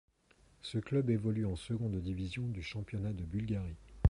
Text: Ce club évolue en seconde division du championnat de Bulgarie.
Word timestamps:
Ce 0.63 0.79
club 0.79 1.11
évolue 1.11 1.45
en 1.45 1.55
seconde 1.55 2.01
division 2.01 2.47
du 2.47 2.63
championnat 2.63 3.13
de 3.13 3.23
Bulgarie. 3.23 3.77